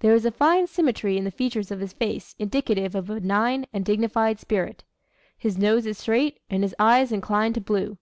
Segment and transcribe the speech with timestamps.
[0.00, 3.66] There is a fine symmetry in the features of his face indicative of a benign
[3.70, 4.82] and dignified spirit.
[5.36, 7.98] His nose is straight, and his eyes inclined to blue.